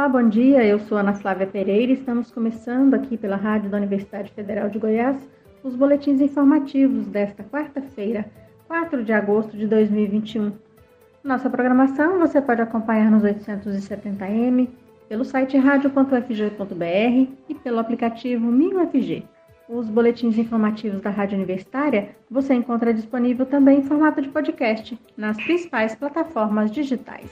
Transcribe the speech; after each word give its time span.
Olá, 0.00 0.08
bom 0.08 0.26
dia. 0.26 0.64
Eu 0.64 0.78
sou 0.78 0.96
Ana 0.96 1.12
Flávia 1.12 1.46
Pereira 1.46 1.92
e 1.92 1.94
estamos 1.94 2.30
começando 2.30 2.94
aqui 2.94 3.18
pela 3.18 3.36
Rádio 3.36 3.68
da 3.68 3.76
Universidade 3.76 4.32
Federal 4.32 4.70
de 4.70 4.78
Goiás 4.78 5.28
os 5.62 5.76
boletins 5.76 6.22
informativos 6.22 7.06
desta 7.06 7.44
quarta-feira, 7.44 8.24
4 8.66 9.04
de 9.04 9.12
agosto 9.12 9.54
de 9.58 9.66
2021. 9.66 10.52
Nossa 11.22 11.50
programação 11.50 12.18
você 12.18 12.40
pode 12.40 12.62
acompanhar 12.62 13.10
nos 13.10 13.22
870m, 13.24 14.70
pelo 15.06 15.22
site 15.22 15.58
radio.fg.br 15.58 17.30
e 17.46 17.54
pelo 17.62 17.78
aplicativo 17.78 18.46
MinUFG. 18.46 19.28
Os 19.68 19.86
boletins 19.90 20.38
informativos 20.38 21.02
da 21.02 21.10
Rádio 21.10 21.36
Universitária 21.36 22.16
você 22.30 22.54
encontra 22.54 22.94
disponível 22.94 23.44
também 23.44 23.80
em 23.80 23.84
formato 23.84 24.22
de 24.22 24.30
podcast 24.30 24.98
nas 25.14 25.36
principais 25.36 25.94
plataformas 25.94 26.70
digitais. 26.70 27.30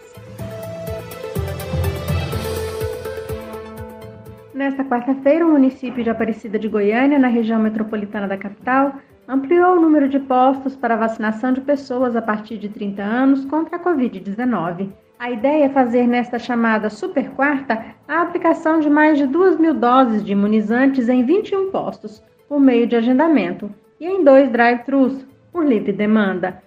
Nesta 4.58 4.84
quarta-feira, 4.84 5.46
o 5.46 5.52
município 5.52 6.02
de 6.02 6.10
Aparecida 6.10 6.58
de 6.58 6.66
Goiânia, 6.66 7.16
na 7.16 7.28
região 7.28 7.60
metropolitana 7.60 8.26
da 8.26 8.36
capital, 8.36 8.94
ampliou 9.28 9.76
o 9.76 9.80
número 9.80 10.08
de 10.08 10.18
postos 10.18 10.74
para 10.74 10.96
vacinação 10.96 11.52
de 11.52 11.60
pessoas 11.60 12.16
a 12.16 12.20
partir 12.20 12.58
de 12.58 12.68
30 12.68 13.00
anos 13.00 13.44
contra 13.44 13.76
a 13.76 13.78
Covid-19. 13.78 14.90
A 15.16 15.30
ideia 15.30 15.66
é 15.66 15.68
fazer 15.68 16.08
nesta 16.08 16.40
chamada 16.40 16.90
Super 16.90 17.30
Quarta 17.36 17.94
a 18.08 18.20
aplicação 18.20 18.80
de 18.80 18.90
mais 18.90 19.16
de 19.16 19.28
2 19.28 19.60
mil 19.60 19.74
doses 19.74 20.24
de 20.24 20.32
imunizantes 20.32 21.09
em 21.09 21.24
21 21.24 21.70
postos, 21.70 22.20
por 22.48 22.59
meio 22.59 22.84
de 22.84 22.96
agendamento, 22.96 23.72
e 24.00 24.09
em 24.09 24.24
dois 24.24 24.50
drive-thrus, 24.50 25.24
por 25.52 25.64
livre 25.64 25.92
demanda. 25.92 26.60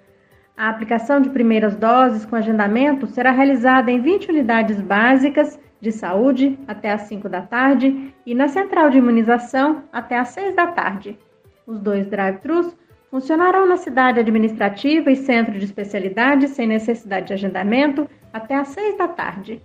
A 0.56 0.70
aplicação 0.70 1.20
de 1.20 1.30
primeiras 1.30 1.76
doses 1.76 2.24
com 2.24 2.38
agendamento 2.38 3.06
será 3.06 3.32
realizada 3.32 3.92
em 3.92 4.00
20 4.00 4.30
unidades 4.30 4.80
básicas 4.80 5.60
de 5.82 5.92
saúde 5.92 6.58
até 6.68 6.92
às 6.92 7.02
5 7.02 7.28
da 7.28 7.42
tarde 7.42 8.14
e 8.26 8.36
na 8.36 8.48
central 8.48 8.90
de 8.90 9.00
imunização 9.00 9.84
até 9.92 10.18
às 10.18 10.30
6 10.30 10.56
da 10.56 10.68
tarde. 10.68 11.18
Os 11.66 11.80
dois 11.80 12.06
drive-thrus 12.08 12.78
funcionarão 13.10 13.68
na 13.68 13.76
cidade 13.76 14.20
administrativa 14.20 15.12
e 15.12 15.16
centro 15.16 15.58
de 15.58 15.66
especialidade 15.66 16.48
sem 16.48 16.68
necessidade 16.68 17.28
de 17.28 17.34
agendamento 17.34 18.08
até 18.32 18.56
às 18.56 18.70
6 18.70 18.98
da 18.98 19.08
tarde. 19.08 19.62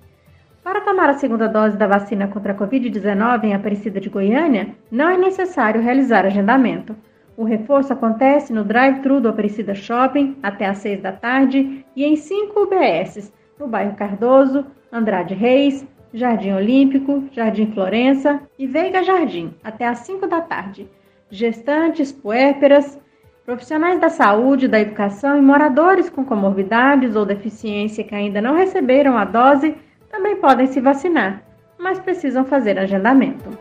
Para 0.64 0.80
tomar 0.80 1.08
a 1.08 1.14
segunda 1.14 1.46
dose 1.46 1.76
da 1.76 1.86
vacina 1.86 2.26
contra 2.26 2.52
a 2.52 2.56
Covid-19 2.56 3.44
em 3.44 3.54
Aparecida 3.54 4.00
de 4.00 4.08
Goiânia, 4.08 4.74
não 4.90 5.08
é 5.08 5.16
necessário 5.16 5.80
realizar 5.80 6.26
agendamento. 6.26 6.96
O 7.36 7.44
reforço 7.44 7.92
acontece 7.92 8.52
no 8.52 8.64
drive-thru 8.64 9.20
do 9.20 9.28
Aparecida 9.28 9.74
Shopping 9.74 10.36
até 10.42 10.66
às 10.66 10.78
6 10.78 11.02
da 11.02 11.12
tarde 11.12 11.84
e 11.94 12.04
em 12.04 12.16
5 12.16 12.62
UBSs, 12.62 13.32
no 13.60 13.68
bairro 13.68 13.94
Cardoso, 13.94 14.66
Andrade 14.90 15.34
Reis, 15.34 15.86
Jardim 16.12 16.52
Olímpico, 16.52 17.24
Jardim 17.32 17.72
Florença 17.72 18.40
e 18.58 18.66
Veiga 18.66 19.02
Jardim, 19.02 19.54
até 19.62 19.86
às 19.86 19.98
5 20.00 20.26
da 20.26 20.40
tarde. 20.40 20.88
Gestantes, 21.30 22.12
puérperas, 22.12 22.98
Profissionais 23.46 24.00
da 24.00 24.08
saúde, 24.08 24.66
da 24.66 24.80
educação 24.80 25.38
e 25.38 25.40
moradores 25.40 26.10
com 26.10 26.24
comorbidades 26.24 27.14
ou 27.14 27.24
deficiência 27.24 28.02
que 28.02 28.12
ainda 28.12 28.40
não 28.42 28.56
receberam 28.56 29.16
a 29.16 29.24
dose 29.24 29.76
também 30.10 30.34
podem 30.34 30.66
se 30.66 30.80
vacinar, 30.80 31.44
mas 31.78 32.00
precisam 32.00 32.44
fazer 32.44 32.76
agendamento. 32.76 33.56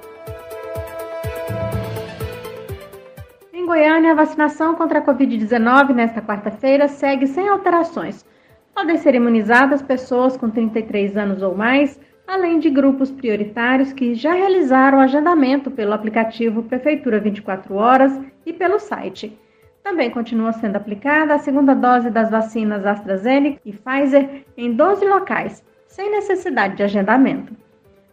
Em 3.53 3.63
Goiânia, 3.63 4.13
a 4.13 4.15
vacinação 4.15 4.73
contra 4.73 4.97
a 4.97 5.05
Covid-19 5.05 5.93
nesta 5.93 6.19
quarta-feira 6.19 6.87
segue 6.87 7.27
sem 7.27 7.47
alterações. 7.47 8.25
Podem 8.73 8.97
ser 8.97 9.13
imunizadas 9.13 9.83
pessoas 9.83 10.35
com 10.35 10.49
33 10.49 11.15
anos 11.15 11.43
ou 11.43 11.53
mais, 11.53 11.99
além 12.27 12.59
de 12.59 12.69
grupos 12.69 13.11
prioritários 13.11 13.93
que 13.93 14.15
já 14.15 14.33
realizaram 14.33 14.99
agendamento 14.99 15.69
pelo 15.69 15.93
aplicativo 15.93 16.63
Prefeitura 16.63 17.19
24 17.19 17.73
Horas 17.75 18.19
e 18.45 18.53
pelo 18.53 18.79
site 18.79 19.37
também 19.85 20.09
continua 20.09 20.51
sendo 20.51 20.77
aplicada 20.77 21.35
a 21.35 21.37
segunda 21.37 21.75
dose 21.75 22.09
das 22.09 22.31
vacinas 22.31 22.83
AstraZeneca 22.87 23.61
e 23.63 23.71
Pfizer 23.71 24.43
em 24.57 24.73
12 24.73 25.05
locais, 25.05 25.63
sem 25.85 26.09
necessidade 26.09 26.75
de 26.75 26.81
agendamento. 26.81 27.55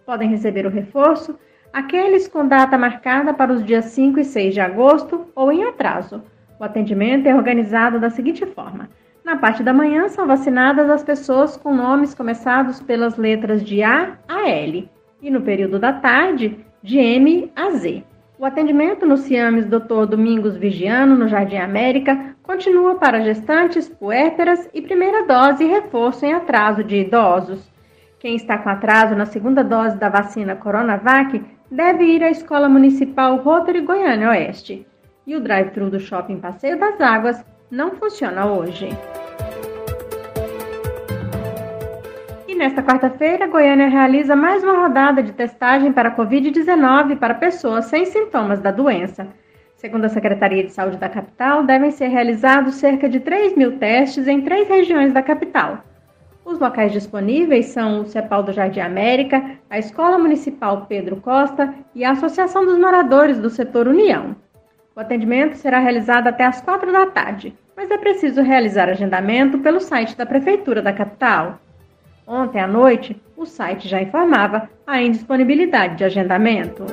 Podem 0.04 0.28
receber 0.28 0.66
o 0.66 0.70
reforço 0.70 1.34
aqueles 1.72 2.28
com 2.28 2.46
data 2.46 2.76
marcada 2.76 3.32
para 3.32 3.50
os 3.50 3.64
dias 3.64 3.86
5 3.86 4.20
e 4.20 4.24
6 4.24 4.52
de 4.52 4.60
agosto 4.60 5.26
ou 5.34 5.50
em 5.50 5.64
atraso. 5.64 6.22
O 6.60 6.64
atendimento 6.64 7.26
é 7.26 7.34
organizado 7.34 7.98
da 7.98 8.10
seguinte 8.10 8.44
forma: 8.44 8.90
na 9.24 9.36
parte 9.36 9.62
da 9.62 9.72
manhã 9.72 10.08
são 10.08 10.26
vacinadas 10.26 10.90
as 10.90 11.02
pessoas 11.02 11.56
com 11.56 11.74
nomes 11.74 12.14
começados 12.14 12.80
pelas 12.80 13.16
letras 13.16 13.62
de 13.62 13.82
A 13.82 14.18
a 14.28 14.48
L, 14.48 14.90
e 15.20 15.30
no 15.30 15.42
período 15.42 15.78
da 15.78 15.92
tarde, 15.92 16.58
de 16.82 16.98
M 16.98 17.50
a 17.54 17.70
Z. 17.70 18.04
O 18.38 18.44
atendimento 18.44 19.06
no 19.06 19.16
CIAMES 19.16 19.66
Dr. 19.66 20.06
Domingos 20.08 20.56
Vigiano, 20.56 21.16
no 21.16 21.28
Jardim 21.28 21.58
América, 21.58 22.34
continua 22.42 22.96
para 22.96 23.22
gestantes, 23.22 23.88
puérperas 23.88 24.68
e 24.74 24.82
primeira 24.82 25.24
dose 25.24 25.62
e 25.62 25.68
reforço 25.68 26.26
em 26.26 26.34
atraso 26.34 26.82
de 26.82 26.96
idosos. 26.96 27.70
Quem 28.18 28.34
está 28.34 28.58
com 28.58 28.68
atraso 28.68 29.14
na 29.14 29.26
segunda 29.26 29.62
dose 29.62 29.96
da 29.96 30.08
vacina 30.08 30.56
Coronavac 30.56 31.40
deve 31.70 32.04
ir 32.04 32.24
à 32.24 32.30
Escola 32.30 32.68
Municipal 32.68 33.36
Rotary 33.36 33.80
Goiânia 33.80 34.30
Oeste. 34.30 34.84
E 35.24 35.36
o 35.36 35.40
drive-thru 35.40 35.88
do 35.88 36.00
Shopping 36.00 36.40
Passeio 36.40 36.78
das 36.78 37.00
Águas 37.00 37.44
não 37.72 37.92
funciona 37.92 38.44
hoje. 38.44 38.90
nesta 42.62 42.80
quarta-feira, 42.80 43.48
Goiânia 43.48 43.88
realiza 43.88 44.36
mais 44.36 44.62
uma 44.62 44.78
rodada 44.82 45.20
de 45.20 45.32
testagem 45.32 45.92
para 45.92 46.14
Covid-19 46.14 47.18
para 47.18 47.34
pessoas 47.34 47.86
sem 47.86 48.04
sintomas 48.04 48.60
da 48.60 48.70
doença. 48.70 49.26
Segundo 49.74 50.04
a 50.04 50.08
Secretaria 50.08 50.62
de 50.62 50.70
Saúde 50.70 50.96
da 50.96 51.08
capital, 51.08 51.64
devem 51.64 51.90
ser 51.90 52.06
realizados 52.06 52.76
cerca 52.76 53.08
de 53.08 53.18
3 53.18 53.56
mil 53.56 53.78
testes 53.80 54.28
em 54.28 54.42
três 54.42 54.68
regiões 54.68 55.12
da 55.12 55.20
capital. 55.20 55.78
Os 56.44 56.60
locais 56.60 56.92
disponíveis 56.92 57.66
são 57.66 58.02
o 58.02 58.06
CEPAL 58.06 58.44
do 58.44 58.52
Jardim 58.52 58.78
América, 58.78 59.56
a 59.68 59.80
Escola 59.80 60.16
Municipal 60.16 60.86
Pedro 60.88 61.16
Costa 61.16 61.74
e 61.96 62.04
a 62.04 62.12
Associação 62.12 62.64
dos 62.64 62.78
Moradores 62.78 63.40
do 63.40 63.50
Setor 63.50 63.88
União. 63.88 64.36
O 64.94 65.00
atendimento 65.00 65.56
será 65.56 65.80
realizado 65.80 66.28
até 66.28 66.44
às 66.44 66.60
4 66.60 66.92
da 66.92 67.06
tarde, 67.06 67.56
mas 67.76 67.90
é 67.90 67.98
preciso 67.98 68.42
realizar 68.42 68.88
agendamento 68.88 69.58
pelo 69.58 69.80
site 69.80 70.16
da 70.16 70.26
Prefeitura 70.26 70.82
da 70.82 70.92
capital. 70.92 71.58
Ontem 72.26 72.60
à 72.60 72.66
noite, 72.66 73.20
o 73.36 73.44
site 73.44 73.88
já 73.88 74.00
informava 74.00 74.68
a 74.86 75.02
indisponibilidade 75.02 75.96
de 75.96 76.04
agendamento. 76.04 76.84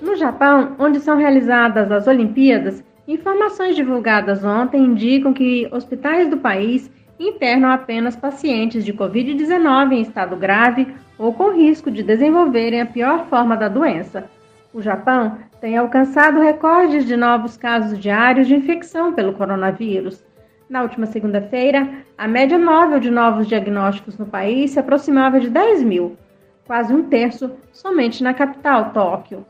No 0.00 0.16
Japão, 0.16 0.74
onde 0.78 1.00
são 1.00 1.16
realizadas 1.16 1.90
as 1.92 2.06
Olimpíadas, 2.06 2.82
informações 3.06 3.76
divulgadas 3.76 4.44
ontem 4.44 4.84
indicam 4.84 5.32
que 5.32 5.68
hospitais 5.70 6.28
do 6.28 6.38
país 6.38 6.90
internam 7.18 7.72
apenas 7.72 8.16
pacientes 8.16 8.84
de 8.84 8.92
Covid-19 8.92 9.92
em 9.92 10.00
estado 10.02 10.36
grave 10.36 10.86
ou 11.18 11.32
com 11.32 11.50
risco 11.50 11.90
de 11.90 12.02
desenvolverem 12.02 12.80
a 12.80 12.86
pior 12.86 13.26
forma 13.26 13.56
da 13.56 13.68
doença. 13.68 14.28
O 14.76 14.82
Japão 14.82 15.38
tem 15.58 15.74
alcançado 15.74 16.38
recordes 16.38 17.06
de 17.06 17.16
novos 17.16 17.56
casos 17.56 17.98
diários 17.98 18.46
de 18.46 18.54
infecção 18.54 19.10
pelo 19.10 19.32
coronavírus. 19.32 20.22
Na 20.68 20.82
última 20.82 21.06
segunda-feira, 21.06 22.04
a 22.18 22.28
média 22.28 22.58
móvel 22.58 23.00
de 23.00 23.10
novos 23.10 23.46
diagnósticos 23.46 24.18
no 24.18 24.26
país 24.26 24.72
se 24.72 24.78
aproximava 24.78 25.40
de 25.40 25.48
10 25.48 25.82
mil, 25.82 26.18
quase 26.66 26.92
um 26.92 27.04
terço 27.04 27.52
somente 27.72 28.22
na 28.22 28.34
capital, 28.34 28.90
Tóquio. 28.90 29.46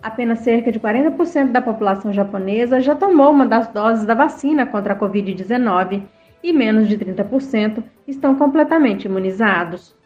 Apenas 0.00 0.38
cerca 0.38 0.70
de 0.70 0.78
40% 0.78 1.50
da 1.50 1.60
população 1.60 2.12
japonesa 2.12 2.80
já 2.80 2.94
tomou 2.94 3.32
uma 3.32 3.46
das 3.46 3.66
doses 3.66 4.06
da 4.06 4.14
vacina 4.14 4.64
contra 4.64 4.92
a 4.92 4.96
Covid-19 4.96 6.04
e 6.44 6.52
menos 6.52 6.86
de 6.86 6.96
30% 6.96 7.82
estão 8.06 8.36
completamente 8.36 9.06
imunizados. 9.06 9.96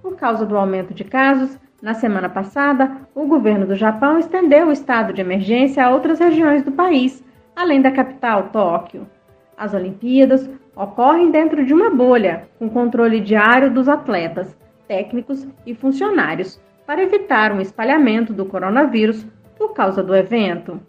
Por 0.00 0.16
causa 0.16 0.46
do 0.46 0.56
aumento 0.56 0.94
de 0.94 1.04
casos, 1.04 1.58
na 1.86 1.94
semana 1.94 2.28
passada, 2.28 2.96
o 3.14 3.28
governo 3.28 3.64
do 3.64 3.76
Japão 3.76 4.18
estendeu 4.18 4.66
o 4.66 4.72
estado 4.72 5.12
de 5.12 5.20
emergência 5.20 5.84
a 5.84 5.90
outras 5.90 6.18
regiões 6.18 6.64
do 6.64 6.72
país, 6.72 7.24
além 7.54 7.80
da 7.80 7.92
capital, 7.92 8.48
Tóquio. 8.48 9.06
As 9.56 9.72
Olimpíadas 9.72 10.50
ocorrem 10.74 11.30
dentro 11.30 11.64
de 11.64 11.72
uma 11.72 11.88
bolha, 11.88 12.48
com 12.58 12.68
controle 12.68 13.20
diário 13.20 13.70
dos 13.70 13.88
atletas, 13.88 14.58
técnicos 14.88 15.46
e 15.64 15.76
funcionários, 15.76 16.60
para 16.84 17.04
evitar 17.04 17.52
um 17.52 17.60
espalhamento 17.60 18.32
do 18.32 18.44
coronavírus 18.46 19.24
por 19.56 19.72
causa 19.72 20.02
do 20.02 20.12
evento. 20.12 20.80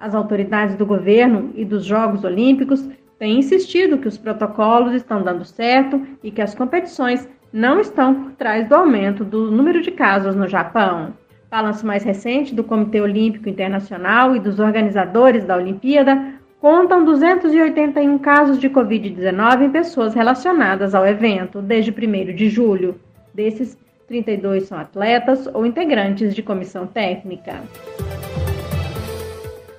As 0.00 0.12
autoridades 0.12 0.74
do 0.74 0.84
governo 0.84 1.52
e 1.54 1.64
dos 1.64 1.84
Jogos 1.84 2.24
Olímpicos 2.24 2.84
têm 3.16 3.38
insistido 3.38 3.98
que 3.98 4.08
os 4.08 4.18
protocolos 4.18 4.92
estão 4.92 5.22
dando 5.22 5.44
certo 5.44 6.04
e 6.20 6.32
que 6.32 6.42
as 6.42 6.52
competições 6.52 7.28
não 7.52 7.78
estão 7.78 8.14
por 8.14 8.32
trás 8.32 8.66
do 8.66 8.74
aumento 8.74 9.24
do 9.24 9.50
número 9.50 9.82
de 9.82 9.90
casos 9.90 10.34
no 10.34 10.48
Japão. 10.48 11.12
Balanço 11.50 11.86
mais 11.86 12.02
recente 12.02 12.54
do 12.54 12.64
Comitê 12.64 13.00
Olímpico 13.00 13.48
Internacional 13.48 14.34
e 14.34 14.40
dos 14.40 14.58
organizadores 14.58 15.44
da 15.44 15.56
Olimpíada 15.56 16.34
contam 16.58 17.04
281 17.04 18.18
casos 18.18 18.58
de 18.58 18.70
Covid-19 18.70 19.64
em 19.64 19.70
pessoas 19.70 20.14
relacionadas 20.14 20.94
ao 20.94 21.06
evento 21.06 21.60
desde 21.60 21.90
1 21.90 22.34
de 22.34 22.48
julho. 22.48 22.98
Desses, 23.34 23.76
32 24.08 24.64
são 24.64 24.78
atletas 24.78 25.46
ou 25.52 25.66
integrantes 25.66 26.34
de 26.34 26.42
comissão 26.42 26.86
técnica. 26.86 27.60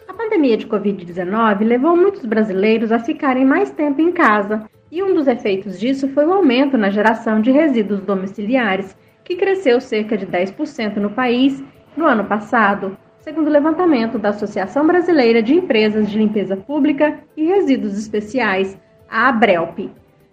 A 0.07 0.13
pandemia 0.13 0.57
de 0.57 0.67
Covid-19 0.67 1.63
levou 1.63 1.95
muitos 1.95 2.25
brasileiros 2.25 2.91
a 2.91 2.99
ficarem 2.99 3.45
mais 3.45 3.71
tempo 3.71 4.01
em 4.01 4.11
casa, 4.11 4.63
e 4.93 5.01
um 5.01 5.15
dos 5.15 5.25
efeitos 5.25 5.79
disso 5.79 6.07
foi 6.09 6.23
o 6.23 6.31
aumento 6.31 6.77
na 6.77 6.91
geração 6.91 7.41
de 7.41 7.49
resíduos 7.49 7.99
domiciliares, 8.01 8.95
que 9.23 9.35
cresceu 9.35 9.81
cerca 9.81 10.15
de 10.15 10.27
10% 10.27 10.97
no 10.97 11.09
país 11.09 11.63
no 11.97 12.05
ano 12.05 12.23
passado, 12.25 12.95
segundo 13.17 13.47
o 13.47 13.51
levantamento 13.51 14.19
da 14.19 14.29
Associação 14.29 14.85
Brasileira 14.85 15.41
de 15.41 15.55
Empresas 15.55 16.07
de 16.07 16.19
Limpeza 16.19 16.55
Pública 16.55 17.17
e 17.35 17.43
Resíduos 17.43 17.97
Especiais, 17.97 18.79
a 19.09 19.29
ABRELP. 19.29 19.89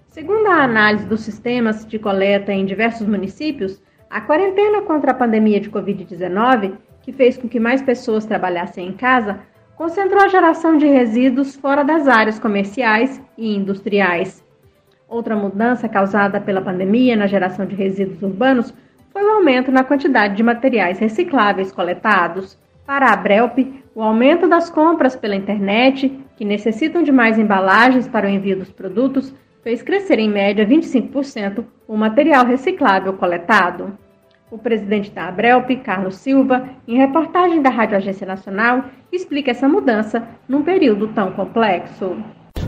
Segundo 0.09 0.47
a 0.49 0.63
análise 0.63 1.07
dos 1.07 1.23
sistemas 1.23 1.87
de 1.87 1.99
coleta 1.99 2.53
em 2.53 2.67
diversos 2.67 3.07
municípios, 3.07 3.83
a 4.11 4.21
quarentena 4.21 4.83
contra 4.83 5.13
a 5.13 5.15
pandemia 5.15 5.59
de 5.59 5.71
Covid-19, 5.71 6.75
que 7.01 7.13
fez 7.13 7.39
com 7.39 7.49
que 7.49 7.59
mais 7.59 7.81
pessoas 7.81 8.27
trabalhassem 8.27 8.89
em 8.89 8.93
casa, 8.93 9.41
concentrou 9.75 10.23
a 10.23 10.29
geração 10.29 10.77
de 10.77 10.85
resíduos 10.87 11.57
fora 11.57 11.83
das 11.83 12.07
áreas 12.07 12.39
comerciais 12.39 13.23
e 13.39 13.57
industriais. 13.57 14.50
Outra 15.11 15.35
mudança 15.35 15.89
causada 15.89 16.41
pela 16.41 16.63
pandemia 16.63 17.17
na 17.17 17.27
geração 17.27 17.67
de 17.67 17.75
resíduos 17.75 18.23
urbanos 18.23 18.73
foi 19.13 19.25
o 19.25 19.31
aumento 19.31 19.73
na 19.73 19.83
quantidade 19.83 20.37
de 20.37 20.43
materiais 20.45 21.01
recicláveis 21.01 21.73
coletados. 21.73 22.57
Para 22.87 23.13
a 23.13 23.17
Brelp, 23.17 23.59
o 23.93 24.03
aumento 24.03 24.47
das 24.47 24.71
compras 24.71 25.17
pela 25.17 25.35
internet, 25.35 26.17
que 26.37 26.45
necessitam 26.45 27.03
de 27.03 27.11
mais 27.11 27.41
embalagens 27.41 28.07
para 28.07 28.29
o 28.29 28.31
envio 28.31 28.57
dos 28.57 28.71
produtos, 28.71 29.35
fez 29.65 29.83
crescer 29.83 30.21
em 30.21 30.31
média 30.31 30.65
25% 30.65 31.65
o 31.89 31.97
material 31.97 32.47
reciclável 32.47 33.13
coletado. 33.15 33.99
O 34.49 34.59
presidente 34.59 35.11
da 35.11 35.27
Abrelp, 35.27 35.71
Carlos 35.83 36.15
Silva, 36.15 36.69
em 36.87 36.97
reportagem 36.97 37.61
da 37.61 37.69
Rádio 37.69 37.97
Agência 37.97 38.27
Nacional, 38.27 38.85
explica 39.11 39.51
essa 39.51 39.69
mudança 39.69 40.23
num 40.49 40.63
período 40.63 41.09
tão 41.09 41.33
complexo. 41.33 42.17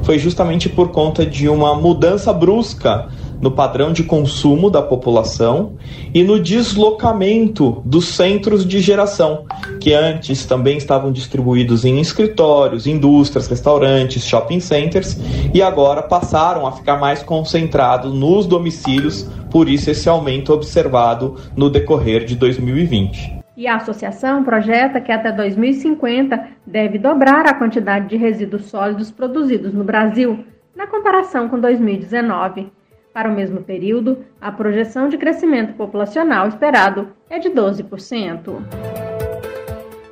Foi 0.03 0.19
justamente 0.19 0.69
por 0.69 0.89
conta 0.91 1.25
de 1.25 1.49
uma 1.49 1.75
mudança 1.75 2.33
brusca 2.33 3.09
no 3.43 3.51
padrão 3.51 3.93
de 3.93 4.05
consumo 4.05 4.71
da 4.71 4.81
população 4.81 5.73
e 6.15 6.23
no 6.23 6.39
deslocamento 6.39 7.83
dos 7.85 8.07
centros 8.07 8.65
de 8.65 8.81
geração, 8.81 9.45
que 9.81 9.93
antes 9.93 10.47
também 10.47 10.77
estavam 10.77 11.11
distribuídos 11.11 11.85
em 11.85 12.01
escritórios, 12.01 12.87
indústrias, 12.87 13.49
restaurantes, 13.49 14.25
shopping 14.25 14.61
centers 14.61 15.19
e 15.53 15.61
agora 15.61 16.03
passaram 16.03 16.69
a 16.69 16.73
ficar 16.73 17.01
mais 17.01 17.21
concentrados 17.25 18.15
nos 18.15 18.47
domicílios, 18.47 19.27
por 19.51 19.69
isso 19.69 19.91
esse 19.91 20.09
aumento 20.09 20.53
observado 20.53 21.35
no 21.57 21.69
decorrer 21.69 22.25
de 22.25 22.37
2020. 22.37 23.42
E 23.63 23.69
a 23.69 23.77
associação 23.77 24.43
projeta 24.43 25.01
que 25.01 25.13
até 25.13 25.31
2050 25.31 26.49
deve 26.67 26.99
dobrar 26.99 27.47
a 27.47 27.55
quantidade 27.55 28.09
de 28.09 28.17
resíduos 28.17 28.65
sólidos 28.65 29.13
produzidos 29.13 29.73
no 29.73 29.85
Brasil, 29.85 30.45
na 30.75 30.89
comparação 30.89 31.49
com 31.49 31.61
2019. 31.61 32.73
Para 33.15 33.31
o 33.31 33.33
mesmo 33.33 33.63
período, 33.63 34.25
a 34.41 34.51
projeção 34.51 35.09
de 35.09 35.17
crescimento 35.17 35.75
populacional 35.75 36.49
esperado 36.49 37.11
é 37.31 37.39
de 37.39 37.51
12%. 37.51 38.65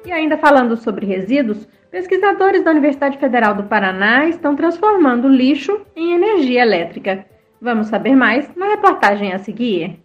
E 0.06 0.12
ainda 0.12 0.38
falando 0.38 0.76
sobre 0.76 1.04
resíduos, 1.04 1.66
pesquisadores 1.90 2.62
da 2.62 2.70
Universidade 2.70 3.18
Federal 3.18 3.56
do 3.56 3.64
Paraná 3.64 4.28
estão 4.28 4.54
transformando 4.54 5.26
lixo 5.26 5.80
em 5.96 6.12
energia 6.12 6.62
elétrica. 6.62 7.26
Vamos 7.60 7.88
saber 7.88 8.14
mais 8.14 8.48
na 8.54 8.68
reportagem 8.68 9.32
a 9.32 9.40
seguir. 9.40 9.98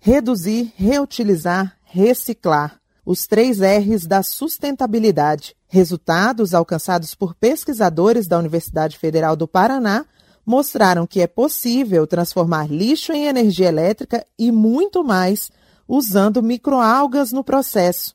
Reduzir, 0.00 0.72
reutilizar, 0.78 1.76
reciclar. 1.84 2.85
Os 3.06 3.24
três 3.24 3.60
R's 3.60 4.04
da 4.04 4.20
sustentabilidade. 4.20 5.54
Resultados 5.68 6.52
alcançados 6.52 7.14
por 7.14 7.36
pesquisadores 7.36 8.26
da 8.26 8.36
Universidade 8.36 8.98
Federal 8.98 9.36
do 9.36 9.46
Paraná 9.46 10.04
mostraram 10.44 11.06
que 11.06 11.20
é 11.20 11.28
possível 11.28 12.04
transformar 12.04 12.68
lixo 12.68 13.12
em 13.12 13.26
energia 13.26 13.68
elétrica 13.68 14.26
e 14.36 14.50
muito 14.50 15.04
mais 15.04 15.52
usando 15.86 16.42
microalgas 16.42 17.30
no 17.30 17.44
processo. 17.44 18.12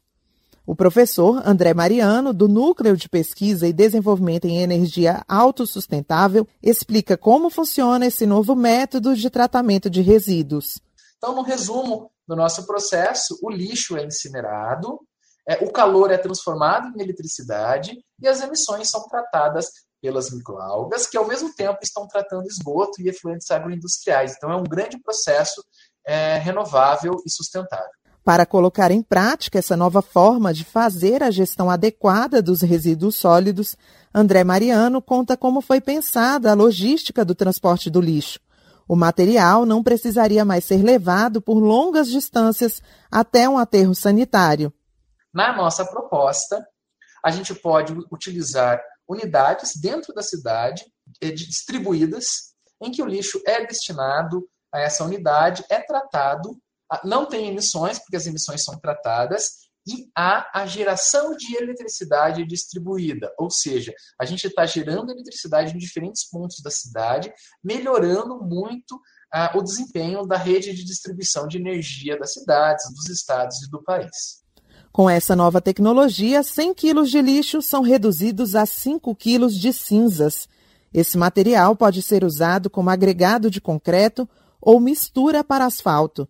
O 0.65 0.75
professor 0.75 1.41
André 1.45 1.73
Mariano, 1.73 2.33
do 2.33 2.49
Núcleo 2.49 2.97
de 2.97 3.07
Pesquisa 3.07 3.65
e 3.65 3.71
Desenvolvimento 3.71 4.43
em 4.43 4.57
Energia 4.57 5.23
Autossustentável, 5.25 6.45
explica 6.61 7.15
como 7.15 7.49
funciona 7.49 8.07
esse 8.07 8.25
novo 8.25 8.55
método 8.57 9.15
de 9.15 9.29
tratamento 9.29 9.89
de 9.89 10.01
resíduos. 10.01 10.81
Então, 11.17 11.33
no 11.33 11.43
resumo 11.43 12.11
do 12.31 12.35
nosso 12.37 12.65
processo, 12.65 13.37
o 13.43 13.49
lixo 13.49 13.97
é 13.97 14.05
incinerado, 14.05 14.97
é, 15.45 15.65
o 15.65 15.69
calor 15.69 16.11
é 16.11 16.17
transformado 16.17 16.87
em 16.95 17.01
eletricidade 17.01 17.91
e 18.21 18.25
as 18.25 18.39
emissões 18.39 18.89
são 18.89 19.05
tratadas 19.09 19.65
pelas 20.01 20.31
microalgas, 20.31 21.05
que 21.07 21.17
ao 21.17 21.27
mesmo 21.27 21.53
tempo 21.53 21.79
estão 21.83 22.07
tratando 22.07 22.47
esgoto 22.47 23.01
e 23.01 23.09
efluentes 23.09 23.51
agroindustriais. 23.51 24.33
Então 24.37 24.49
é 24.49 24.55
um 24.55 24.63
grande 24.63 24.97
processo 25.01 25.61
é, 26.07 26.37
renovável 26.37 27.17
e 27.25 27.29
sustentável. 27.29 27.91
Para 28.23 28.45
colocar 28.45 28.91
em 28.91 29.01
prática 29.01 29.59
essa 29.59 29.75
nova 29.75 30.01
forma 30.01 30.53
de 30.53 30.63
fazer 30.63 31.21
a 31.21 31.31
gestão 31.31 31.69
adequada 31.69 32.41
dos 32.41 32.61
resíduos 32.61 33.17
sólidos, 33.17 33.75
André 34.13 34.45
Mariano 34.45 35.01
conta 35.01 35.35
como 35.35 35.59
foi 35.59 35.81
pensada 35.81 36.49
a 36.49 36.55
logística 36.55 37.25
do 37.25 37.35
transporte 37.35 37.89
do 37.89 37.99
lixo. 37.99 38.39
O 38.91 38.95
material 38.97 39.65
não 39.65 39.81
precisaria 39.81 40.43
mais 40.43 40.65
ser 40.65 40.83
levado 40.83 41.41
por 41.41 41.59
longas 41.59 42.09
distâncias 42.09 42.81
até 43.09 43.47
um 43.47 43.57
aterro 43.57 43.95
sanitário. 43.95 44.73
Na 45.33 45.55
nossa 45.55 45.85
proposta, 45.85 46.67
a 47.23 47.31
gente 47.31 47.55
pode 47.55 47.93
utilizar 48.11 48.83
unidades 49.07 49.77
dentro 49.79 50.13
da 50.13 50.21
cidade, 50.21 50.83
eh, 51.21 51.31
distribuídas, 51.31 52.51
em 52.81 52.91
que 52.91 53.01
o 53.01 53.05
lixo 53.05 53.41
é 53.47 53.65
destinado 53.65 54.45
a 54.73 54.81
essa 54.81 55.05
unidade, 55.05 55.63
é 55.69 55.79
tratado, 55.79 56.61
não 57.01 57.25
tem 57.25 57.47
emissões, 57.47 57.97
porque 57.97 58.17
as 58.17 58.25
emissões 58.25 58.61
são 58.61 58.77
tratadas, 58.77 59.60
e 59.87 60.09
há 60.15 60.49
a 60.53 60.65
geração 60.65 61.35
de 61.35 61.55
eletricidade 61.55 62.45
distribuída, 62.45 63.31
ou 63.37 63.49
seja, 63.49 63.93
a 64.19 64.25
gente 64.25 64.45
está 64.45 64.65
gerando 64.65 65.11
eletricidade 65.11 65.73
em 65.73 65.77
diferentes 65.77 66.29
pontos 66.29 66.61
da 66.63 66.69
cidade, 66.69 67.33
melhorando 67.63 68.39
muito 68.43 68.99
ah, 69.33 69.51
o 69.55 69.61
desempenho 69.61 70.25
da 70.25 70.37
rede 70.37 70.73
de 70.73 70.83
distribuição 70.83 71.47
de 71.47 71.57
energia 71.57 72.17
das 72.19 72.33
cidades, 72.33 72.83
dos 72.93 73.09
estados 73.09 73.61
e 73.63 73.69
do 73.69 73.81
país. 73.83 74.41
Com 74.91 75.09
essa 75.09 75.35
nova 75.35 75.61
tecnologia, 75.61 76.43
100 76.43 76.73
quilos 76.73 77.09
de 77.09 77.21
lixo 77.21 77.61
são 77.61 77.81
reduzidos 77.81 78.55
a 78.55 78.65
5 78.65 79.15
quilos 79.15 79.57
de 79.57 79.71
cinzas. 79.71 80.49
Esse 80.93 81.17
material 81.17 81.77
pode 81.77 82.01
ser 82.01 82.25
usado 82.25 82.69
como 82.69 82.89
agregado 82.89 83.49
de 83.49 83.61
concreto 83.61 84.27
ou 84.59 84.81
mistura 84.81 85.45
para 85.45 85.65
asfalto. 85.65 86.27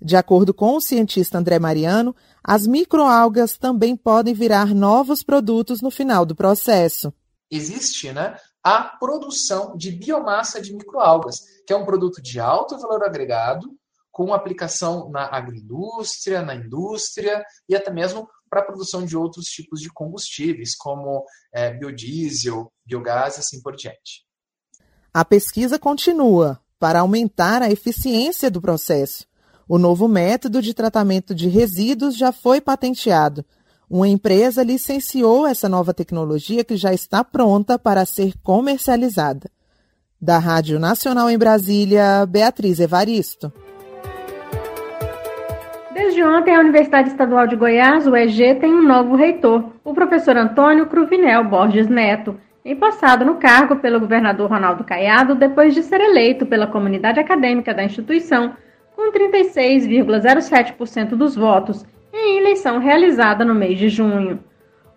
De 0.00 0.16
acordo 0.16 0.54
com 0.54 0.76
o 0.76 0.80
cientista 0.80 1.38
André 1.38 1.58
Mariano, 1.58 2.14
as 2.42 2.66
microalgas 2.66 3.58
também 3.58 3.94
podem 3.96 4.32
virar 4.32 4.74
novos 4.74 5.22
produtos 5.22 5.82
no 5.82 5.90
final 5.90 6.24
do 6.24 6.34
processo. 6.34 7.12
Existe 7.50 8.12
né, 8.12 8.36
a 8.64 8.82
produção 8.82 9.76
de 9.76 9.90
biomassa 9.90 10.60
de 10.60 10.72
microalgas, 10.72 11.36
que 11.66 11.72
é 11.72 11.76
um 11.76 11.84
produto 11.84 12.22
de 12.22 12.40
alto 12.40 12.78
valor 12.78 13.04
agregado, 13.04 13.68
com 14.10 14.34
aplicação 14.34 15.10
na 15.10 15.26
agroindústria, 15.34 16.42
na 16.42 16.54
indústria 16.54 17.44
e 17.68 17.76
até 17.76 17.92
mesmo 17.92 18.28
para 18.48 18.60
a 18.60 18.64
produção 18.64 19.04
de 19.04 19.16
outros 19.16 19.46
tipos 19.46 19.80
de 19.80 19.88
combustíveis, 19.88 20.74
como 20.76 21.24
é, 21.54 21.72
biodiesel, 21.72 22.72
biogás 22.84 23.36
e 23.36 23.40
assim 23.40 23.62
por 23.62 23.76
diante. 23.76 24.26
A 25.14 25.24
pesquisa 25.24 25.78
continua 25.78 26.60
para 26.78 27.00
aumentar 27.00 27.62
a 27.62 27.70
eficiência 27.70 28.50
do 28.50 28.60
processo. 28.60 29.29
O 29.72 29.78
novo 29.78 30.08
método 30.08 30.60
de 30.60 30.74
tratamento 30.74 31.32
de 31.32 31.48
resíduos 31.48 32.16
já 32.16 32.32
foi 32.32 32.60
patenteado. 32.60 33.44
Uma 33.88 34.08
empresa 34.08 34.64
licenciou 34.64 35.46
essa 35.46 35.68
nova 35.68 35.94
tecnologia 35.94 36.64
que 36.64 36.74
já 36.74 36.92
está 36.92 37.22
pronta 37.22 37.78
para 37.78 38.04
ser 38.04 38.32
comercializada. 38.42 39.48
Da 40.20 40.40
Rádio 40.40 40.80
Nacional 40.80 41.30
em 41.30 41.38
Brasília, 41.38 42.26
Beatriz 42.28 42.80
Evaristo. 42.80 43.52
Desde 45.94 46.24
ontem, 46.24 46.56
a 46.56 46.58
Universidade 46.58 47.10
Estadual 47.10 47.46
de 47.46 47.54
Goiás, 47.54 48.08
o 48.08 48.16
EG, 48.16 48.56
tem 48.56 48.74
um 48.74 48.82
novo 48.82 49.14
reitor, 49.14 49.70
o 49.84 49.94
professor 49.94 50.36
Antônio 50.36 50.86
Cruvinel 50.86 51.44
Borges 51.44 51.86
Neto, 51.86 52.36
empossado 52.64 53.24
no 53.24 53.36
cargo 53.36 53.76
pelo 53.76 54.00
governador 54.00 54.50
Ronaldo 54.50 54.82
Caiado 54.82 55.36
depois 55.36 55.72
de 55.74 55.84
ser 55.84 56.00
eleito 56.00 56.44
pela 56.44 56.66
comunidade 56.66 57.20
acadêmica 57.20 57.72
da 57.72 57.84
instituição 57.84 58.52
com 59.00 59.10
36,07% 59.12 61.16
dos 61.16 61.34
votos 61.34 61.86
em 62.12 62.36
eleição 62.36 62.78
realizada 62.78 63.46
no 63.46 63.54
mês 63.54 63.78
de 63.78 63.88
junho. 63.88 64.38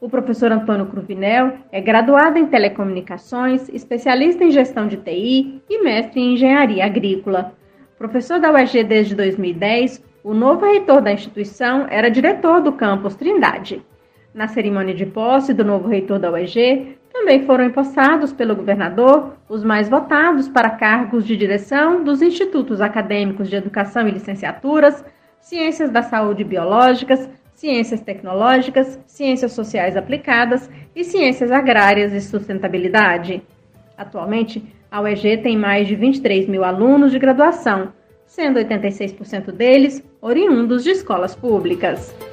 O 0.01 0.10
professor 0.10 0.51
Antônio 0.51 0.88
Cruvinel 0.88 1.53
é 1.72 1.79
graduado 1.79 2.38
em 2.38 2.45
telecomunicações, 2.45 3.69
especialista 3.69 4.43
em 4.43 4.51
gestão 4.51 4.89
de 4.89 4.98
TI 4.98 5.62
e 5.69 5.81
mestre 5.81 6.19
em 6.19 6.33
engenharia 6.33 6.86
agrícola. 6.86 7.53
Professor 7.98 8.41
da 8.41 8.51
UEG 8.51 8.83
desde 8.83 9.15
2010, 9.15 10.03
o 10.22 10.33
novo 10.33 10.65
reitor 10.65 11.01
da 11.01 11.13
instituição 11.13 11.88
era 11.89 12.12
diretor 12.12 12.60
do 12.60 12.74
campus 12.74 13.15
Trindade. 13.15 13.81
Na 14.33 14.47
cerimônia 14.47 14.95
de 14.95 15.05
posse 15.05 15.53
do 15.53 15.63
novo 15.63 15.87
reitor 15.87 16.17
da 16.17 16.31
UEG, 16.31 16.97
também 17.13 17.45
foram 17.45 17.65
empossados 17.65 18.33
pelo 18.33 18.55
governador 18.55 19.33
os 19.47 19.63
mais 19.63 19.87
votados 19.87 20.49
para 20.49 20.71
cargos 20.71 21.23
de 21.23 21.37
direção 21.37 22.03
dos 22.03 22.19
institutos 22.21 22.81
acadêmicos 22.81 23.47
de 23.47 23.55
educação 23.55 24.07
e 24.07 24.11
licenciaturas, 24.11 25.05
ciências 25.39 25.91
da 25.91 26.01
saúde 26.01 26.43
biológicas, 26.43 27.29
ciências 27.53 28.01
tecnológicas, 28.01 28.99
ciências 29.05 29.51
sociais 29.51 29.95
aplicadas 29.95 30.67
e 30.95 31.03
ciências 31.03 31.51
agrárias 31.51 32.11
e 32.11 32.19
sustentabilidade. 32.19 33.43
Atualmente, 33.95 34.63
a 34.89 34.99
UEG 34.99 35.37
tem 35.43 35.55
mais 35.55 35.87
de 35.87 35.95
23 35.95 36.47
mil 36.47 36.63
alunos 36.63 37.11
de 37.11 37.19
graduação, 37.19 37.93
sendo 38.25 38.59
86% 38.59 39.51
deles 39.51 40.03
oriundos 40.19 40.83
de 40.83 40.89
escolas 40.89 41.35
públicas. 41.35 42.32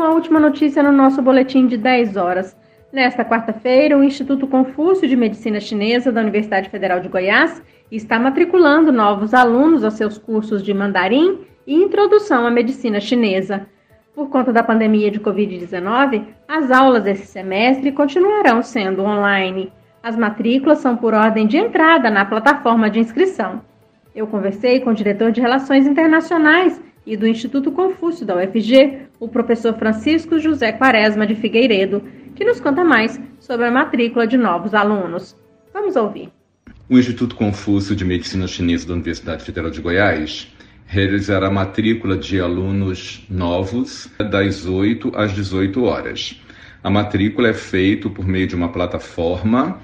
Uma 0.00 0.14
última 0.14 0.40
notícia 0.40 0.82
no 0.82 0.90
nosso 0.90 1.20
boletim 1.20 1.66
de 1.66 1.76
10 1.76 2.16
horas. 2.16 2.56
Nesta 2.90 3.22
quarta-feira, 3.22 3.98
o 3.98 4.02
Instituto 4.02 4.46
Confúcio 4.46 5.06
de 5.06 5.14
Medicina 5.14 5.60
Chinesa 5.60 6.10
da 6.10 6.22
Universidade 6.22 6.70
Federal 6.70 7.00
de 7.00 7.08
Goiás 7.08 7.62
está 7.92 8.18
matriculando 8.18 8.90
novos 8.90 9.34
alunos 9.34 9.84
aos 9.84 9.94
seus 9.94 10.16
cursos 10.16 10.62
de 10.62 10.72
mandarim 10.72 11.40
e 11.66 11.74
introdução 11.74 12.46
à 12.46 12.50
medicina 12.50 12.98
chinesa. 12.98 13.66
Por 14.14 14.30
conta 14.30 14.54
da 14.54 14.62
pandemia 14.62 15.10
de 15.10 15.20
Covid-19, 15.20 16.24
as 16.48 16.70
aulas 16.70 17.02
desse 17.02 17.26
semestre 17.26 17.92
continuarão 17.92 18.62
sendo 18.62 19.04
online. 19.04 19.70
As 20.02 20.16
matrículas 20.16 20.78
são 20.78 20.96
por 20.96 21.12
ordem 21.12 21.46
de 21.46 21.58
entrada 21.58 22.10
na 22.10 22.24
plataforma 22.24 22.88
de 22.88 23.00
inscrição. 23.00 23.60
Eu 24.14 24.26
conversei 24.26 24.80
com 24.80 24.90
o 24.90 24.94
diretor 24.94 25.30
de 25.30 25.42
Relações 25.42 25.86
Internacionais 25.86 26.80
e 27.10 27.16
do 27.16 27.26
Instituto 27.26 27.72
Confúcio 27.72 28.24
da 28.24 28.36
UFG, 28.36 29.08
o 29.18 29.26
professor 29.26 29.74
Francisco 29.76 30.38
José 30.38 30.70
Quaresma 30.70 31.26
de 31.26 31.34
Figueiredo, 31.34 32.04
que 32.36 32.44
nos 32.44 32.60
conta 32.60 32.84
mais 32.84 33.20
sobre 33.40 33.66
a 33.66 33.70
matrícula 33.70 34.28
de 34.28 34.36
novos 34.36 34.74
alunos. 34.74 35.36
Vamos 35.74 35.96
ouvir. 35.96 36.28
O 36.88 36.96
Instituto 36.96 37.34
Confúcio 37.34 37.96
de 37.96 38.04
Medicina 38.04 38.46
Chinesa 38.46 38.86
da 38.86 38.94
Universidade 38.94 39.44
Federal 39.44 39.72
de 39.72 39.80
Goiás 39.80 40.54
realizará 40.86 41.48
a 41.48 41.50
matrícula 41.50 42.16
de 42.16 42.40
alunos 42.40 43.26
novos 43.28 44.08
das 44.30 44.64
8 44.64 45.10
às 45.16 45.32
18 45.32 45.82
horas. 45.82 46.40
A 46.80 46.90
matrícula 46.90 47.48
é 47.48 47.54
feita 47.54 48.08
por 48.08 48.24
meio 48.24 48.46
de 48.46 48.54
uma 48.54 48.68
plataforma 48.68 49.80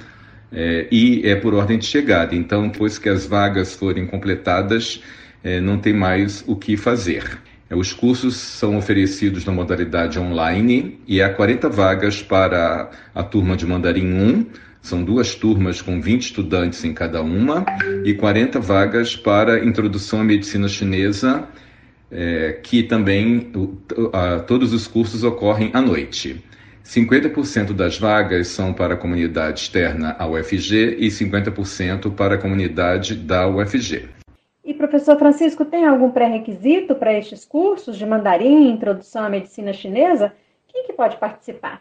é, 0.52 0.86
e 0.92 1.22
é 1.24 1.34
por 1.34 1.54
ordem 1.54 1.76
de 1.76 1.86
chegada. 1.86 2.36
Então, 2.36 2.68
depois 2.68 3.00
que 3.00 3.08
as 3.08 3.26
vagas 3.26 3.74
forem 3.74 4.06
completadas, 4.06 5.02
é, 5.46 5.60
não 5.60 5.78
tem 5.78 5.92
mais 5.92 6.42
o 6.48 6.56
que 6.56 6.76
fazer. 6.76 7.38
É, 7.70 7.76
os 7.76 7.92
cursos 7.92 8.36
são 8.36 8.76
oferecidos 8.76 9.44
na 9.44 9.52
modalidade 9.52 10.18
online 10.18 10.98
e 11.06 11.22
há 11.22 11.32
40 11.32 11.68
vagas 11.68 12.20
para 12.20 12.90
a 13.14 13.22
turma 13.22 13.56
de 13.56 13.64
Mandarim 13.64 14.12
1, 14.12 14.46
são 14.82 15.04
duas 15.04 15.36
turmas 15.36 15.80
com 15.80 16.00
20 16.00 16.22
estudantes 16.22 16.84
em 16.84 16.92
cada 16.92 17.22
uma, 17.22 17.64
e 18.04 18.12
40 18.14 18.58
vagas 18.58 19.14
para 19.14 19.64
Introdução 19.64 20.20
à 20.20 20.24
Medicina 20.24 20.66
Chinesa, 20.66 21.44
é, 22.10 22.58
que 22.60 22.82
também 22.82 23.52
a, 24.12 24.40
todos 24.40 24.72
os 24.72 24.88
cursos 24.88 25.22
ocorrem 25.22 25.70
à 25.72 25.80
noite. 25.80 26.42
50% 26.84 27.72
das 27.72 27.98
vagas 27.98 28.48
são 28.48 28.72
para 28.72 28.94
a 28.94 28.96
comunidade 28.96 29.60
externa 29.60 30.16
à 30.18 30.26
UFG 30.26 30.96
e 30.98 31.06
50% 31.06 32.12
para 32.14 32.34
a 32.34 32.38
comunidade 32.38 33.14
da 33.14 33.48
UFG. 33.48 34.15
E 34.66 34.74
professor 34.74 35.16
Francisco, 35.16 35.64
tem 35.64 35.86
algum 35.86 36.10
pré-requisito 36.10 36.96
para 36.96 37.16
estes 37.16 37.44
cursos 37.44 37.96
de 37.96 38.04
mandarim, 38.04 38.68
introdução 38.68 39.22
à 39.22 39.28
medicina 39.28 39.72
chinesa? 39.72 40.32
Quem 40.66 40.84
que 40.88 40.92
pode 40.92 41.18
participar? 41.18 41.80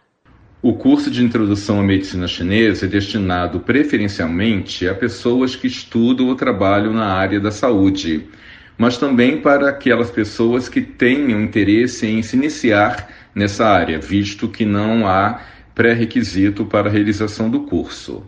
O 0.61 0.71
curso 0.73 1.09
de 1.09 1.23
introdução 1.23 1.79
à 1.79 1.83
medicina 1.83 2.27
chinesa 2.27 2.85
é 2.85 2.87
destinado 2.87 3.59
preferencialmente 3.59 4.87
a 4.87 4.93
pessoas 4.93 5.55
que 5.55 5.65
estudam 5.65 6.27
ou 6.27 6.35
trabalham 6.35 6.93
na 6.93 7.07
área 7.07 7.39
da 7.39 7.49
saúde, 7.49 8.27
mas 8.77 8.99
também 8.99 9.41
para 9.41 9.69
aquelas 9.69 10.11
pessoas 10.11 10.69
que 10.69 10.81
tenham 10.81 11.41
interesse 11.41 12.05
em 12.05 12.21
se 12.21 12.35
iniciar 12.37 13.09
nessa 13.33 13.65
área, 13.65 13.97
visto 13.97 14.47
que 14.47 14.63
não 14.63 15.07
há 15.07 15.41
pré-requisito 15.73 16.67
para 16.67 16.87
a 16.87 16.91
realização 16.91 17.49
do 17.49 17.61
curso. 17.61 18.23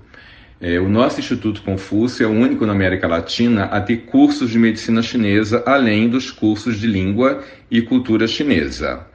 É, 0.60 0.80
o 0.80 0.90
nosso 0.90 1.20
Instituto 1.20 1.62
Confúcio 1.62 2.24
é 2.24 2.28
o 2.28 2.32
único 2.32 2.66
na 2.66 2.74
América 2.74 3.08
Latina 3.08 3.66
a 3.66 3.80
ter 3.80 3.98
cursos 3.98 4.50
de 4.50 4.58
medicina 4.58 5.04
chinesa, 5.04 5.62
além 5.68 6.10
dos 6.10 6.32
cursos 6.32 6.80
de 6.80 6.88
língua 6.88 7.44
e 7.70 7.80
cultura 7.80 8.28
chinesa. 8.28 9.06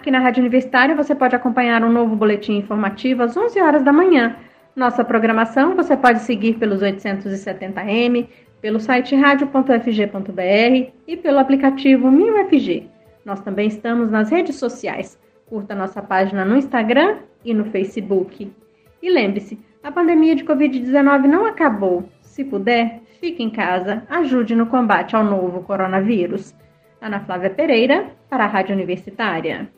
Aqui 0.00 0.10
na 0.10 0.18
Rádio 0.18 0.40
Universitária 0.40 0.96
você 0.96 1.14
pode 1.14 1.36
acompanhar 1.36 1.84
um 1.84 1.92
novo 1.92 2.16
boletim 2.16 2.56
informativo 2.56 3.22
às 3.22 3.36
11 3.36 3.60
horas 3.60 3.82
da 3.82 3.92
manhã. 3.92 4.34
Nossa 4.74 5.04
programação 5.04 5.76
você 5.76 5.94
pode 5.94 6.20
seguir 6.20 6.54
pelos 6.54 6.80
870m, 6.80 8.26
pelo 8.62 8.80
site 8.80 9.14
radio.fg.br 9.14 10.90
e 11.06 11.16
pelo 11.18 11.38
aplicativo 11.38 12.10
MinUFG. 12.10 12.88
Nós 13.26 13.42
também 13.42 13.68
estamos 13.68 14.10
nas 14.10 14.30
redes 14.30 14.56
sociais. 14.56 15.18
Curta 15.44 15.74
nossa 15.74 16.00
página 16.00 16.46
no 16.46 16.56
Instagram 16.56 17.18
e 17.44 17.52
no 17.52 17.66
Facebook. 17.66 18.50
E 19.02 19.10
lembre-se, 19.10 19.60
a 19.82 19.92
pandemia 19.92 20.34
de 20.34 20.44
Covid-19 20.44 21.26
não 21.26 21.44
acabou. 21.44 22.08
Se 22.22 22.42
puder, 22.42 23.02
fique 23.20 23.42
em 23.42 23.50
casa, 23.50 24.02
ajude 24.08 24.56
no 24.56 24.64
combate 24.64 25.14
ao 25.14 25.22
novo 25.22 25.60
coronavírus. 25.62 26.54
Ana 27.02 27.20
Flávia 27.20 27.50
Pereira, 27.50 28.06
para 28.30 28.44
a 28.44 28.48
Rádio 28.48 28.74
Universitária. 28.74 29.68